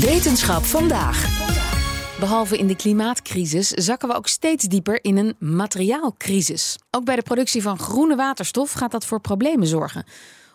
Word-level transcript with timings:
Wetenschap 0.00 0.64
vandaag. 0.64 1.26
Behalve 2.20 2.58
in 2.58 2.66
de 2.66 2.76
klimaatcrisis 2.76 3.68
zakken 3.68 4.08
we 4.08 4.14
ook 4.14 4.26
steeds 4.26 4.64
dieper 4.64 5.04
in 5.04 5.16
een 5.16 5.34
materiaalcrisis. 5.38 6.78
Ook 6.90 7.04
bij 7.04 7.16
de 7.16 7.22
productie 7.22 7.62
van 7.62 7.78
groene 7.78 8.16
waterstof 8.16 8.72
gaat 8.72 8.90
dat 8.90 9.04
voor 9.04 9.20
problemen 9.20 9.66
zorgen. 9.66 10.04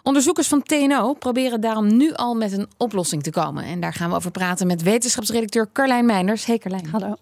Onderzoekers 0.03 0.47
van 0.47 0.63
TNO 0.63 1.13
proberen 1.13 1.61
daarom 1.61 1.97
nu 1.97 2.13
al 2.13 2.35
met 2.35 2.51
een 2.51 2.67
oplossing 2.77 3.23
te 3.23 3.31
komen. 3.31 3.63
En 3.63 3.79
daar 3.79 3.93
gaan 3.93 4.09
we 4.09 4.15
over 4.15 4.31
praten 4.31 4.67
met 4.67 4.81
wetenschapsredacteur 4.81 5.69
Carlijn 5.73 6.05
Meinders. 6.05 6.45
Hey 6.45 6.57
Carlijn. 6.57 6.87
Hallo. 6.91 7.15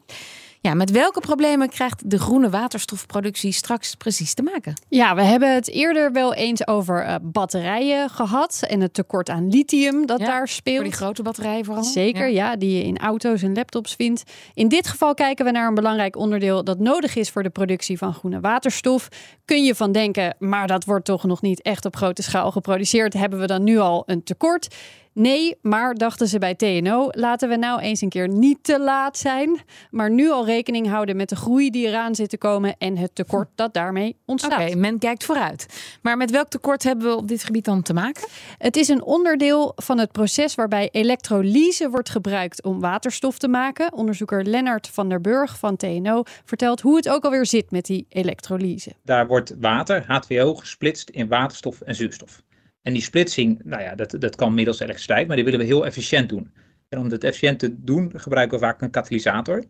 Ja, 0.63 0.73
met 0.73 0.91
welke 0.91 1.19
problemen 1.19 1.69
krijgt 1.69 2.09
de 2.09 2.19
groene 2.19 2.49
waterstofproductie 2.49 3.51
straks 3.51 3.95
precies 3.95 4.33
te 4.33 4.41
maken? 4.41 4.73
Ja, 4.87 5.15
we 5.15 5.21
hebben 5.21 5.53
het 5.53 5.69
eerder 5.69 6.11
wel 6.11 6.33
eens 6.33 6.67
over 6.67 7.05
uh, 7.05 7.15
batterijen 7.21 8.09
gehad 8.09 8.63
en 8.67 8.81
het 8.81 8.93
tekort 8.93 9.29
aan 9.29 9.49
lithium 9.49 10.05
dat 10.05 10.19
Ja, 10.19 10.25
daar 10.25 10.47
speelt. 10.47 10.75
Voor 10.75 10.85
die 10.85 10.93
grote 10.93 11.21
batterijen 11.21 11.65
vooral? 11.65 11.83
Zeker, 11.83 12.29
ja. 12.29 12.55
die 12.55 12.77
je 12.77 12.83
in 12.83 12.97
auto's 12.97 13.41
en 13.41 13.53
laptops 13.53 13.95
vindt. 13.95 14.23
In 14.53 14.67
dit 14.67 14.87
geval 14.87 15.13
kijken 15.13 15.45
we 15.45 15.51
naar 15.51 15.67
een 15.67 15.75
belangrijk 15.75 16.15
onderdeel 16.15 16.63
dat 16.63 16.79
nodig 16.79 17.15
is 17.15 17.29
voor 17.29 17.43
de 17.43 17.49
productie 17.49 17.97
van 17.97 18.13
groene 18.13 18.39
waterstof. 18.39 19.07
Kun 19.45 19.63
je 19.63 19.75
van 19.75 19.91
denken, 19.91 20.35
maar 20.39 20.67
dat 20.67 20.85
wordt 20.85 21.05
toch 21.05 21.23
nog 21.23 21.41
niet 21.41 21.61
echt 21.61 21.85
op 21.85 21.95
grote 21.95 22.23
schaal 22.23 22.51
geproduceerd. 22.51 23.13
Hebben 23.13 23.39
we 23.39 23.47
dan 23.47 23.63
nu 23.63 23.77
al 23.77 24.03
een 24.05 24.23
tekort? 24.23 24.75
Nee, 25.13 25.55
maar 25.61 25.95
dachten 25.95 26.27
ze 26.27 26.39
bij 26.39 26.55
TNO, 26.55 27.07
laten 27.11 27.49
we 27.49 27.55
nou 27.55 27.81
eens 27.81 28.01
een 28.01 28.09
keer 28.09 28.27
niet 28.27 28.57
te 28.61 28.79
laat 28.79 29.17
zijn, 29.17 29.61
maar 29.89 30.11
nu 30.11 30.29
al 30.29 30.45
rekening 30.45 30.87
houden 30.87 31.15
met 31.15 31.29
de 31.29 31.35
groei 31.35 31.69
die 31.69 31.87
eraan 31.87 32.15
zit 32.15 32.29
te 32.29 32.37
komen 32.37 32.75
en 32.77 32.97
het 32.97 33.15
tekort 33.15 33.49
dat 33.55 33.73
daarmee 33.73 34.15
ontstaat. 34.25 34.69
Oké, 34.69 34.75
men 34.75 34.99
kijkt 34.99 35.23
vooruit. 35.23 35.65
Maar 36.01 36.17
met 36.17 36.31
welk 36.31 36.49
tekort 36.49 36.83
hebben 36.83 37.07
we 37.07 37.15
op 37.15 37.27
dit 37.27 37.43
gebied 37.43 37.65
dan 37.65 37.81
te 37.81 37.93
maken? 37.93 38.27
Het 38.57 38.75
is 38.75 38.87
een 38.87 39.03
onderdeel 39.03 39.73
van 39.75 39.97
het 39.97 40.11
proces 40.11 40.55
waarbij 40.55 40.89
elektrolyse 40.91 41.89
wordt 41.89 42.09
gebruikt 42.09 42.63
om 42.63 42.79
waterstof 42.79 43.37
te 43.37 43.47
maken. 43.47 43.93
Onderzoeker 43.93 44.45
Lennart 44.45 44.87
van 44.87 45.09
der 45.09 45.21
Burg 45.21 45.57
van 45.57 45.75
TNO 45.75 46.23
vertelt 46.45 46.81
hoe 46.81 46.95
het 46.95 47.09
ook 47.09 47.23
alweer 47.23 47.45
zit 47.45 47.71
met 47.71 47.85
die 47.85 48.05
elektrolyse. 48.09 48.93
Daar 49.03 49.27
wordt 49.27 49.53
water, 49.59 50.03
H2O, 50.03 50.57
gesplitst 50.59 51.09
in 51.09 51.27
waterstof 51.27 51.81
en 51.81 51.95
zuurstof. 51.95 52.41
En 52.81 52.93
die 52.93 53.01
splitsing, 53.01 53.61
nou 53.63 53.81
ja, 53.81 53.95
dat, 53.95 54.15
dat 54.19 54.35
kan 54.35 54.53
middels 54.53 54.79
elektriciteit, 54.79 55.27
maar 55.27 55.35
die 55.35 55.45
willen 55.45 55.59
we 55.59 55.65
heel 55.65 55.85
efficiënt 55.85 56.29
doen. 56.29 56.53
En 56.89 56.99
om 56.99 57.09
dat 57.09 57.23
efficiënt 57.23 57.59
te 57.59 57.83
doen, 57.83 58.11
gebruiken 58.15 58.59
we 58.59 58.65
vaak 58.65 58.81
een 58.81 58.89
katalysator. 58.89 59.63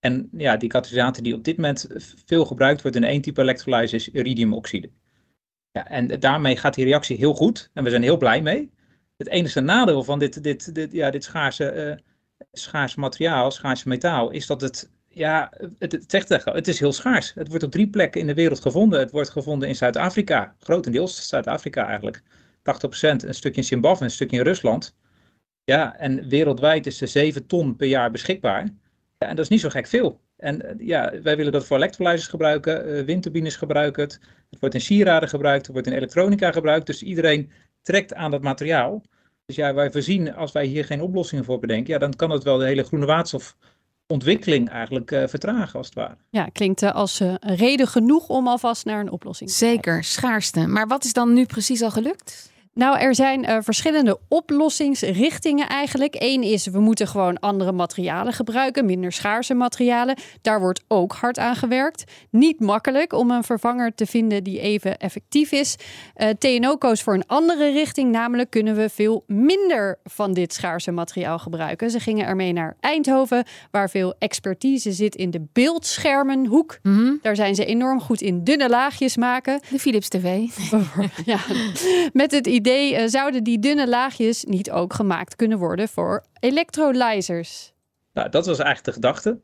En 0.00 0.28
ja, 0.32 0.56
die 0.56 0.68
katalysator 0.68 1.22
die 1.22 1.34
op 1.34 1.44
dit 1.44 1.56
moment 1.56 1.86
veel 2.24 2.44
gebruikt 2.44 2.82
wordt 2.82 2.96
in 2.96 3.04
één 3.04 3.20
type 3.20 3.40
elektrolyse 3.40 3.96
is 3.96 4.08
iridiumoxide. 4.08 4.90
Ja, 5.72 5.88
en 5.88 6.20
daarmee 6.20 6.56
gaat 6.56 6.74
die 6.74 6.84
reactie 6.84 7.16
heel 7.16 7.34
goed 7.34 7.70
en 7.72 7.84
we 7.84 7.90
zijn 7.90 8.02
heel 8.02 8.16
blij 8.16 8.42
mee. 8.42 8.70
Het 9.16 9.28
enige 9.28 9.60
nadeel 9.60 10.04
van 10.04 10.18
dit, 10.18 10.42
dit, 10.42 10.74
dit, 10.74 10.92
ja, 10.92 11.10
dit 11.10 11.24
schaarse, 11.24 11.68
eh, 11.68 11.96
schaarse 12.52 13.00
materiaal, 13.00 13.50
schaarse 13.50 13.88
metaal, 13.88 14.30
is 14.30 14.46
dat 14.46 14.60
het, 14.60 14.90
ja, 15.08 15.52
het, 15.78 15.92
het, 15.92 16.10
zegt 16.10 16.30
echt, 16.30 16.44
het 16.44 16.68
is 16.68 16.80
heel 16.80 16.92
schaars. 16.92 17.34
Het 17.34 17.48
wordt 17.48 17.64
op 17.64 17.70
drie 17.70 17.88
plekken 17.88 18.20
in 18.20 18.26
de 18.26 18.34
wereld 18.34 18.60
gevonden. 18.60 18.98
Het 19.00 19.10
wordt 19.10 19.30
gevonden 19.30 19.68
in 19.68 19.76
Zuid-Afrika, 19.76 20.54
grotendeels 20.58 21.28
Zuid-Afrika 21.28 21.86
eigenlijk. 21.86 22.22
80%, 22.62 22.64
een 23.26 23.34
stukje 23.34 23.60
in 23.60 23.66
Zimbabwe, 23.66 24.04
een 24.04 24.10
stukje 24.10 24.36
in 24.36 24.42
Rusland. 24.42 24.94
Ja, 25.64 25.96
en 25.96 26.28
wereldwijd 26.28 26.86
is 26.86 27.00
er 27.00 27.08
7 27.08 27.46
ton 27.46 27.76
per 27.76 27.88
jaar 27.88 28.10
beschikbaar. 28.10 28.68
Ja, 29.18 29.28
en 29.28 29.36
dat 29.36 29.44
is 29.44 29.50
niet 29.50 29.60
zo 29.60 29.68
gek 29.68 29.86
veel. 29.86 30.20
En 30.36 30.64
uh, 30.64 30.86
ja, 30.86 31.12
wij 31.22 31.36
willen 31.36 31.52
dat 31.52 31.66
voor 31.66 31.76
elektrolyzers 31.76 32.28
gebruiken, 32.28 32.88
uh, 32.88 33.04
windturbines 33.04 33.56
gebruiken 33.56 34.02
het. 34.02 34.20
Het 34.50 34.60
wordt 34.60 34.74
in 34.74 34.80
sieraden 34.80 35.28
gebruikt, 35.28 35.62
het 35.66 35.72
wordt 35.72 35.86
in 35.86 35.92
elektronica 35.92 36.52
gebruikt. 36.52 36.86
Dus 36.86 37.02
iedereen 37.02 37.50
trekt 37.82 38.14
aan 38.14 38.30
dat 38.30 38.42
materiaal. 38.42 39.02
Dus 39.46 39.56
ja, 39.56 39.74
wij 39.74 39.90
voorzien, 39.90 40.34
als 40.34 40.52
wij 40.52 40.66
hier 40.66 40.84
geen 40.84 41.00
oplossingen 41.00 41.44
voor 41.44 41.58
bedenken, 41.58 41.92
ja, 41.92 41.98
dan 41.98 42.16
kan 42.16 42.30
het 42.30 42.42
wel 42.42 42.58
de 42.58 42.64
hele 42.64 42.82
groene 42.82 43.06
waterstofontwikkeling 43.06 44.68
eigenlijk 44.68 45.10
uh, 45.10 45.26
vertragen, 45.26 45.78
als 45.78 45.86
het 45.86 45.94
ware. 45.94 46.16
Ja, 46.30 46.44
klinkt 46.44 46.82
als 46.82 47.22
reden 47.40 47.86
genoeg 47.86 48.28
om 48.28 48.48
alvast 48.48 48.84
naar 48.84 49.00
een 49.00 49.10
oplossing 49.10 49.50
te 49.50 49.56
Zeker, 49.56 50.04
schaarste. 50.04 50.66
Maar 50.66 50.86
wat 50.86 51.04
is 51.04 51.12
dan 51.12 51.32
nu 51.32 51.46
precies 51.46 51.82
al 51.82 51.90
gelukt? 51.90 52.51
Nou, 52.74 52.98
er 52.98 53.14
zijn 53.14 53.44
uh, 53.48 53.56
verschillende 53.60 54.18
oplossingsrichtingen 54.28 55.68
eigenlijk. 55.68 56.16
Eén 56.18 56.42
is, 56.42 56.66
we 56.66 56.80
moeten 56.80 57.08
gewoon 57.08 57.40
andere 57.40 57.72
materialen 57.72 58.32
gebruiken, 58.32 58.86
minder 58.86 59.12
schaarse 59.12 59.54
materialen. 59.54 60.16
Daar 60.42 60.60
wordt 60.60 60.82
ook 60.88 61.12
hard 61.12 61.38
aan 61.38 61.56
gewerkt. 61.56 62.04
Niet 62.30 62.60
makkelijk 62.60 63.12
om 63.12 63.30
een 63.30 63.44
vervanger 63.44 63.94
te 63.94 64.06
vinden 64.06 64.44
die 64.44 64.60
even 64.60 64.98
effectief 64.98 65.52
is. 65.52 65.76
Uh, 66.16 66.28
TNO 66.28 66.76
koos 66.76 67.02
voor 67.02 67.14
een 67.14 67.26
andere 67.26 67.70
richting, 67.70 68.10
namelijk 68.10 68.50
kunnen 68.50 68.76
we 68.76 68.88
veel 68.88 69.24
minder 69.26 69.98
van 70.04 70.32
dit 70.32 70.52
schaarse 70.52 70.90
materiaal 70.90 71.38
gebruiken. 71.38 71.90
Ze 71.90 72.00
gingen 72.00 72.26
ermee 72.26 72.52
naar 72.52 72.76
Eindhoven, 72.80 73.44
waar 73.70 73.90
veel 73.90 74.14
expertise 74.18 74.92
zit 74.92 75.14
in 75.14 75.30
de 75.30 75.46
beeldschermenhoek. 75.52 76.78
Mm 76.82 76.96
-hmm. 76.96 77.18
Daar 77.22 77.36
zijn 77.36 77.54
ze 77.54 77.64
enorm 77.64 78.00
goed 78.00 78.20
in 78.20 78.44
dunne 78.44 78.68
laagjes 78.68 79.16
maken. 79.16 79.60
De 79.70 79.78
Philips 79.78 80.08
TV. 80.08 80.40
ja, 81.24 81.38
met 82.12 82.30
het 82.30 82.46
idee 82.46 82.60
idee 82.62 82.94
uh, 82.94 83.06
zouden 83.06 83.44
die 83.44 83.58
dunne 83.58 83.88
laagjes 83.88 84.44
niet 84.44 84.70
ook 84.70 84.92
gemaakt 84.92 85.36
kunnen 85.36 85.58
worden 85.58 85.88
voor 85.88 86.24
electrolyzers. 86.40 87.72
Nou, 88.12 88.28
dat 88.28 88.46
was 88.46 88.58
eigenlijk 88.58 88.86
de 88.86 88.92
gedachte. 88.92 89.40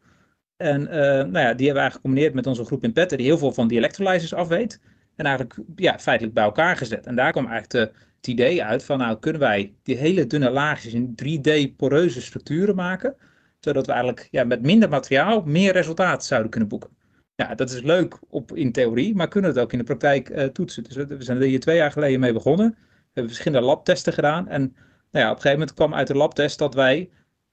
En 0.56 0.80
uh, 0.80 0.88
nou 0.88 0.98
ja, 0.98 1.30
die 1.30 1.42
hebben 1.42 1.58
we 1.58 1.64
eigenlijk 1.64 1.92
gecombineerd 1.92 2.34
met 2.34 2.46
onze 2.46 2.64
groep 2.64 2.84
in 2.84 2.92
Petten, 2.92 3.18
die 3.18 3.26
heel 3.26 3.38
veel 3.38 3.52
van 3.52 3.68
die 3.68 3.78
electrolyzers 3.78 4.34
afweet. 4.34 4.80
En 5.16 5.24
eigenlijk 5.24 5.58
ja, 5.76 5.98
feitelijk 5.98 6.34
bij 6.34 6.44
elkaar 6.44 6.76
gezet. 6.76 7.06
En 7.06 7.14
daar 7.14 7.32
kwam 7.32 7.46
eigenlijk 7.46 7.94
het 8.16 8.26
idee 8.26 8.64
uit 8.64 8.84
van, 8.84 8.98
nou 8.98 9.18
kunnen 9.18 9.40
wij 9.40 9.74
die 9.82 9.96
hele 9.96 10.26
dunne 10.26 10.50
laagjes 10.50 10.92
in 10.92 11.14
3D 11.24 11.76
poreuze 11.76 12.20
structuren 12.20 12.74
maken. 12.74 13.16
Zodat 13.60 13.86
we 13.86 13.92
eigenlijk 13.92 14.28
ja, 14.30 14.44
met 14.44 14.62
minder 14.62 14.88
materiaal 14.88 15.42
meer 15.42 15.72
resultaat 15.72 16.24
zouden 16.24 16.50
kunnen 16.50 16.68
boeken. 16.68 16.90
Ja, 17.34 17.54
dat 17.54 17.70
is 17.70 17.82
leuk 17.82 18.18
op, 18.28 18.56
in 18.56 18.72
theorie, 18.72 19.14
maar 19.14 19.28
kunnen 19.28 19.50
het 19.50 19.58
ook 19.58 19.72
in 19.72 19.78
de 19.78 19.84
praktijk 19.84 20.28
uh, 20.28 20.44
toetsen. 20.44 20.84
Dus 20.84 20.94
we 20.94 21.16
zijn 21.18 21.38
er 21.40 21.46
hier 21.46 21.60
twee 21.60 21.76
jaar 21.76 21.92
geleden 21.92 22.20
mee 22.20 22.32
begonnen. 22.32 22.76
We 23.18 23.24
hebben 23.24 23.42
verschillende 23.42 23.66
labtesten 23.66 24.12
gedaan. 24.12 24.48
En 24.48 24.60
nou 25.10 25.24
ja, 25.24 25.30
op 25.30 25.36
een 25.36 25.42
gegeven 25.42 25.58
moment 25.58 25.74
kwam 25.74 25.94
uit 25.94 26.06
de 26.06 26.14
labtest 26.14 26.58
dat 26.58 26.74
wij 26.74 27.10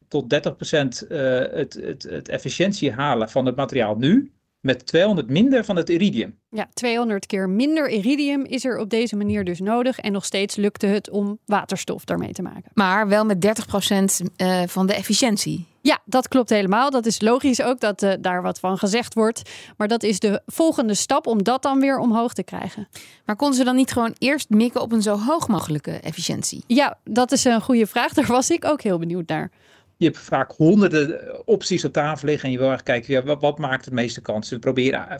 tot 0.07 0.33
30% 0.33 1.07
uh, 1.09 1.19
het, 1.51 1.73
het, 1.73 2.03
het 2.03 2.29
efficiëntie 2.29 2.91
halen 2.91 3.29
van 3.29 3.45
het 3.45 3.55
materiaal 3.55 3.95
nu. 3.95 4.31
Met 4.59 4.85
200 4.85 5.29
minder 5.29 5.65
van 5.65 5.75
het 5.75 5.89
iridium. 5.89 6.39
Ja, 6.49 6.69
200 6.73 7.25
keer 7.25 7.49
minder 7.49 7.89
iridium 7.89 8.45
is 8.45 8.65
er 8.65 8.77
op 8.77 8.89
deze 8.89 9.15
manier 9.15 9.43
dus 9.43 9.59
nodig. 9.59 9.99
En 9.99 10.11
nog 10.11 10.25
steeds 10.25 10.55
lukte 10.55 10.87
het 10.87 11.09
om 11.09 11.39
waterstof 11.45 12.05
daarmee 12.05 12.31
te 12.31 12.41
maken. 12.41 12.71
Maar 12.73 13.07
wel 13.07 13.25
met 13.25 13.45
30% 13.45 14.25
uh, 14.37 14.63
van 14.65 14.87
de 14.87 14.93
efficiëntie. 14.93 15.65
Ja, 15.85 15.99
dat 16.05 16.27
klopt 16.27 16.49
helemaal. 16.49 16.89
Dat 16.89 17.05
is 17.05 17.21
logisch 17.21 17.61
ook 17.61 17.79
dat 17.79 18.03
uh, 18.03 18.13
daar 18.19 18.41
wat 18.41 18.59
van 18.59 18.77
gezegd 18.77 19.13
wordt. 19.13 19.49
Maar 19.77 19.87
dat 19.87 20.03
is 20.03 20.19
de 20.19 20.41
volgende 20.45 20.93
stap 20.93 21.27
om 21.27 21.43
dat 21.43 21.61
dan 21.61 21.79
weer 21.79 21.97
omhoog 21.97 22.33
te 22.33 22.43
krijgen. 22.43 22.87
Maar 23.25 23.35
konden 23.35 23.57
ze 23.57 23.63
dan 23.63 23.75
niet 23.75 23.91
gewoon 23.91 24.15
eerst 24.17 24.49
mikken 24.49 24.81
op 24.81 24.91
een 24.91 25.01
zo 25.01 25.17
hoog 25.17 25.47
mogelijke 25.47 25.91
efficiëntie? 25.91 26.63
Ja, 26.67 26.97
dat 27.03 27.31
is 27.31 27.43
een 27.43 27.61
goede 27.61 27.87
vraag. 27.87 28.13
Daar 28.13 28.25
was 28.25 28.49
ik 28.49 28.65
ook 28.65 28.81
heel 28.81 28.99
benieuwd 28.99 29.27
naar. 29.27 29.51
Je 29.97 30.05
hebt 30.05 30.17
vaak 30.17 30.51
honderden 30.51 31.47
opties 31.47 31.85
op 31.85 31.93
tafel 31.93 32.27
liggen 32.27 32.45
en 32.45 32.51
je 32.51 32.59
wil 32.59 32.71
echt 32.71 32.83
kijken, 32.83 33.13
ja, 33.13 33.23
wat, 33.23 33.41
wat 33.41 33.57
maakt 33.57 33.85
het 33.85 33.93
meeste 33.93 34.21
kans? 34.21 34.49
We 34.49 34.59
proberen 34.59 35.19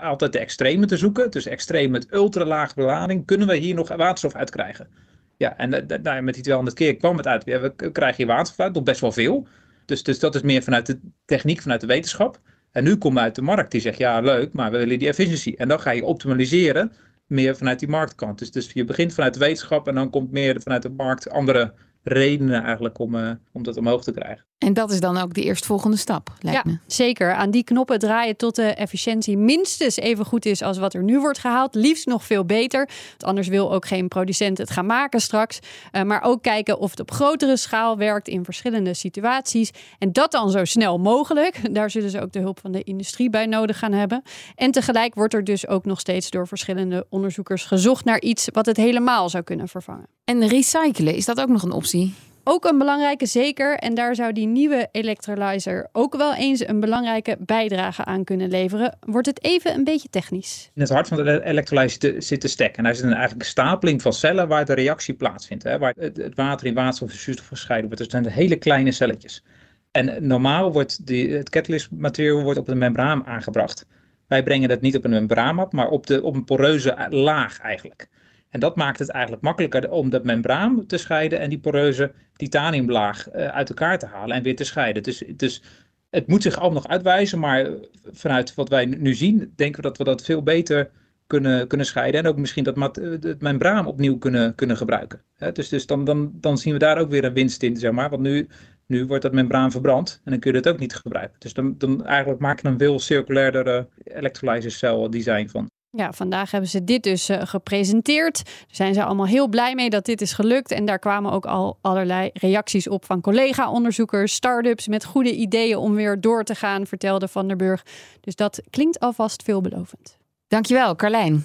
altijd 0.00 0.32
de 0.32 0.38
extreme 0.38 0.86
te 0.86 0.96
zoeken. 0.96 1.30
Dus 1.30 1.46
extreem 1.46 1.90
met 1.90 2.06
ultralaag 2.12 2.74
belading. 2.74 3.26
Kunnen 3.26 3.48
we 3.48 3.56
hier 3.56 3.74
nog 3.74 3.88
waterstof 3.88 4.34
uitkrijgen? 4.34 4.88
Ja, 5.36 5.56
en 5.56 5.86
nou, 6.02 6.22
met 6.22 6.34
die 6.34 6.42
200 6.42 6.76
keer 6.76 6.96
kwam 6.96 7.16
het 7.16 7.26
uit. 7.26 7.44
Ja, 7.44 7.60
we 7.60 7.90
krijgen 7.92 8.16
hier 8.16 8.26
waterstof 8.26 8.64
uit, 8.64 8.74
nog 8.74 8.82
best 8.82 9.00
wel 9.00 9.12
veel. 9.12 9.46
Dus, 9.84 10.02
dus 10.02 10.18
dat 10.18 10.34
is 10.34 10.42
meer 10.42 10.62
vanuit 10.62 10.86
de 10.86 11.00
techniek, 11.24 11.60
vanuit 11.60 11.80
de 11.80 11.86
wetenschap. 11.86 12.40
En 12.70 12.84
nu 12.84 12.96
komt 12.96 13.18
uit 13.18 13.34
de 13.34 13.42
markt 13.42 13.70
die 13.70 13.80
zegt, 13.80 13.98
ja 13.98 14.20
leuk, 14.20 14.52
maar 14.52 14.70
we 14.70 14.78
willen 14.78 14.98
die 14.98 15.08
efficiëntie. 15.08 15.56
En 15.56 15.68
dan 15.68 15.80
ga 15.80 15.90
je 15.90 16.04
optimaliseren 16.04 16.92
meer 17.26 17.56
vanuit 17.56 17.78
die 17.78 17.88
marktkant. 17.88 18.38
Dus, 18.38 18.50
dus 18.50 18.72
je 18.72 18.84
begint 18.84 19.14
vanuit 19.14 19.34
de 19.34 19.40
wetenschap 19.40 19.88
en 19.88 19.94
dan 19.94 20.10
komt 20.10 20.30
meer 20.30 20.60
vanuit 20.60 20.82
de 20.82 20.90
markt 20.90 21.30
andere 21.30 21.74
redenen 22.02 22.62
eigenlijk 22.62 22.98
om, 22.98 23.14
uh, 23.14 23.30
om 23.52 23.62
dat 23.62 23.76
omhoog 23.76 24.04
te 24.04 24.12
krijgen. 24.12 24.44
En 24.62 24.72
dat 24.72 24.90
is 24.90 25.00
dan 25.00 25.18
ook 25.18 25.34
de 25.34 25.42
eerstvolgende 25.42 25.96
stap, 25.96 26.30
lijkt 26.40 26.60
ja, 26.64 26.70
me. 26.70 26.78
zeker. 26.86 27.34
Aan 27.34 27.50
die 27.50 27.64
knoppen 27.64 27.98
draaien 27.98 28.36
tot 28.36 28.54
de 28.54 28.62
efficiëntie 28.66 29.36
minstens 29.36 29.96
even 29.96 30.24
goed 30.24 30.46
is 30.46 30.62
als 30.62 30.78
wat 30.78 30.94
er 30.94 31.02
nu 31.02 31.20
wordt 31.20 31.38
gehaald. 31.38 31.74
Liefst 31.74 32.06
nog 32.06 32.24
veel 32.24 32.44
beter. 32.44 32.88
Want 33.08 33.24
anders 33.24 33.48
wil 33.48 33.72
ook 33.72 33.86
geen 33.86 34.08
producent 34.08 34.58
het 34.58 34.70
gaan 34.70 34.86
maken 34.86 35.20
straks. 35.20 35.58
Uh, 35.92 36.02
maar 36.02 36.22
ook 36.22 36.42
kijken 36.42 36.78
of 36.78 36.90
het 36.90 37.00
op 37.00 37.10
grotere 37.10 37.56
schaal 37.56 37.96
werkt 37.96 38.28
in 38.28 38.44
verschillende 38.44 38.94
situaties. 38.94 39.70
En 39.98 40.12
dat 40.12 40.32
dan 40.32 40.50
zo 40.50 40.64
snel 40.64 40.98
mogelijk. 40.98 41.60
Daar 41.74 41.90
zullen 41.90 42.10
ze 42.10 42.20
ook 42.20 42.32
de 42.32 42.40
hulp 42.40 42.60
van 42.60 42.72
de 42.72 42.82
industrie 42.82 43.30
bij 43.30 43.46
nodig 43.46 43.78
gaan 43.78 43.92
hebben. 43.92 44.22
En 44.54 44.70
tegelijk 44.70 45.14
wordt 45.14 45.34
er 45.34 45.44
dus 45.44 45.66
ook 45.66 45.84
nog 45.84 46.00
steeds 46.00 46.30
door 46.30 46.46
verschillende 46.46 47.06
onderzoekers 47.08 47.64
gezocht 47.64 48.04
naar 48.04 48.20
iets 48.20 48.48
wat 48.52 48.66
het 48.66 48.76
helemaal 48.76 49.28
zou 49.28 49.44
kunnen 49.44 49.68
vervangen. 49.68 50.06
En 50.24 50.48
recyclen, 50.48 51.14
is 51.14 51.24
dat 51.24 51.40
ook 51.40 51.48
nog 51.48 51.62
een 51.62 51.72
optie? 51.72 52.14
Ook 52.44 52.64
een 52.64 52.78
belangrijke 52.78 53.26
zeker. 53.26 53.76
En 53.76 53.94
daar 53.94 54.14
zou 54.14 54.32
die 54.32 54.46
nieuwe 54.46 54.88
electrolyzer 54.92 55.88
ook 55.92 56.16
wel 56.16 56.34
eens 56.34 56.68
een 56.68 56.80
belangrijke 56.80 57.36
bijdrage 57.40 58.04
aan 58.04 58.24
kunnen 58.24 58.48
leveren. 58.48 58.98
Wordt 59.00 59.26
het 59.26 59.44
even 59.44 59.74
een 59.74 59.84
beetje 59.84 60.08
technisch. 60.08 60.70
In 60.74 60.80
het 60.80 60.90
hart 60.90 61.08
van 61.08 61.24
de 61.24 61.44
elektrolyzer 61.44 62.22
zit 62.22 62.42
de 62.42 62.48
stek. 62.48 62.76
En 62.76 62.84
daar 62.84 62.94
zit 62.94 63.04
een, 63.04 63.12
eigenlijk 63.12 63.48
stapeling 63.48 64.02
van 64.02 64.12
cellen 64.12 64.48
waar 64.48 64.64
de 64.64 64.74
reactie 64.74 65.14
plaatsvindt. 65.14 65.62
Hè? 65.62 65.78
Waar 65.78 65.94
het, 65.96 66.34
water 66.34 66.66
in 66.66 66.74
waterstof 66.74 67.10
en 67.10 67.16
zuurstof 67.16 67.48
gescheiden 67.48 67.86
wordt. 67.88 68.02
Dus 68.02 68.12
zijn 68.12 68.26
hele 68.26 68.56
kleine 68.56 68.92
celletjes. 68.92 69.44
En 69.90 70.26
normaal 70.26 70.72
wordt 70.72 71.06
die, 71.06 71.32
het 71.32 71.50
catalyst 71.50 71.90
materiaal 71.90 72.42
wordt 72.42 72.58
op 72.58 72.68
een 72.68 72.78
membraan 72.78 73.26
aangebracht. 73.26 73.86
Wij 74.26 74.42
brengen 74.42 74.68
dat 74.68 74.80
niet 74.80 74.96
op 74.96 75.04
een 75.04 75.10
membraan 75.10 75.58
op, 75.58 75.72
maar 75.72 75.88
op, 75.88 76.06
de, 76.06 76.22
op 76.22 76.34
een 76.34 76.44
poreuze 76.44 77.06
laag 77.10 77.60
eigenlijk. 77.60 78.08
En 78.52 78.60
dat 78.60 78.76
maakt 78.76 78.98
het 78.98 79.08
eigenlijk 79.08 79.42
makkelijker 79.42 79.90
om 79.90 80.10
dat 80.10 80.24
membraan 80.24 80.86
te 80.86 80.96
scheiden 80.96 81.38
en 81.38 81.48
die 81.48 81.58
poreuze 81.58 82.12
titaniumlaag 82.36 83.34
uh, 83.34 83.46
uit 83.46 83.68
elkaar 83.68 83.98
te 83.98 84.06
halen 84.06 84.36
en 84.36 84.42
weer 84.42 84.56
te 84.56 84.64
scheiden. 84.64 85.02
Dus, 85.02 85.22
dus 85.36 85.62
het 86.10 86.26
moet 86.26 86.42
zich 86.42 86.56
allemaal 86.56 86.82
nog 86.82 86.90
uitwijzen, 86.90 87.38
maar 87.38 87.70
vanuit 88.12 88.54
wat 88.54 88.68
wij 88.68 88.84
nu 88.84 89.14
zien, 89.14 89.52
denken 89.56 89.82
we 89.82 89.88
dat 89.88 89.98
we 89.98 90.04
dat 90.04 90.24
veel 90.24 90.42
beter 90.42 90.90
kunnen, 91.26 91.66
kunnen 91.66 91.86
scheiden. 91.86 92.20
En 92.20 92.26
ook 92.26 92.36
misschien 92.36 92.64
dat 92.64 92.96
het 92.96 93.40
membraan 93.40 93.86
opnieuw 93.86 94.18
kunnen, 94.18 94.54
kunnen 94.54 94.76
gebruiken. 94.76 95.22
dus 95.52 95.68
dus 95.68 95.86
dan, 95.86 96.30
dan, 96.32 96.58
zien 96.58 96.72
we 96.72 96.78
daar 96.78 96.98
ook 96.98 97.10
weer 97.10 97.24
een 97.24 97.32
winst 97.32 97.62
in, 97.62 97.76
zeg 97.76 97.92
maar. 97.92 98.10
Want 98.10 98.22
nu, 98.22 98.48
nu 98.86 99.06
wordt 99.06 99.22
dat 99.22 99.32
membraan 99.32 99.70
verbrand 99.70 100.20
en 100.24 100.30
dan 100.30 100.40
kun 100.40 100.50
je 100.50 100.56
het 100.56 100.68
ook 100.68 100.78
niet 100.78 100.94
gebruiken. 100.94 101.38
Dus 101.38 101.52
dan, 101.52 101.74
dan 101.78 102.06
eigenlijk 102.06 102.40
maak 102.40 102.60
je 102.60 102.68
een 102.68 102.78
veel 102.78 102.98
circulairder 102.98 103.88
electrolyzer 104.04 104.70
cel 104.70 105.10
design 105.10 105.48
van. 105.48 105.71
Ja, 105.96 106.12
vandaag 106.12 106.50
hebben 106.50 106.70
ze 106.70 106.84
dit 106.84 107.02
dus 107.02 107.30
uh, 107.30 107.40
gepresenteerd. 107.42 108.44
Daar 108.44 108.66
zijn 108.68 108.94
ze 108.94 109.04
allemaal 109.04 109.26
heel 109.26 109.48
blij 109.48 109.74
mee 109.74 109.90
dat 109.90 110.04
dit 110.04 110.20
is 110.20 110.32
gelukt. 110.32 110.70
En 110.70 110.84
daar 110.84 110.98
kwamen 110.98 111.32
ook 111.32 111.46
al 111.46 111.78
allerlei 111.80 112.30
reacties 112.34 112.88
op 112.88 113.04
van 113.04 113.20
collega-onderzoekers, 113.20 114.32
start-ups 114.32 114.88
met 114.88 115.04
goede 115.04 115.34
ideeën 115.34 115.76
om 115.76 115.94
weer 115.94 116.20
door 116.20 116.44
te 116.44 116.54
gaan, 116.54 116.86
vertelde 116.86 117.28
Van 117.28 117.48
der 117.48 117.56
Burg. 117.56 117.84
Dus 118.20 118.34
dat 118.34 118.62
klinkt 118.70 119.00
alvast 119.00 119.42
veelbelovend. 119.42 120.18
Dankjewel, 120.48 120.96
Carlijn. 120.96 121.44